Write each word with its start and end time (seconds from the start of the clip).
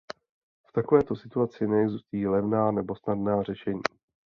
V 0.67 0.71
takovéto 0.73 1.15
situaci 1.15 1.67
neexistují 1.67 2.27
levná 2.27 2.71
nebo 2.71 2.95
snadná 2.95 3.43
řešení. 3.43 3.81